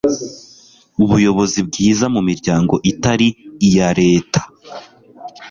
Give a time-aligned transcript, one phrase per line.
[1.03, 3.27] ubuyobozi bwiza mu miryango itari
[3.67, 4.41] iya leta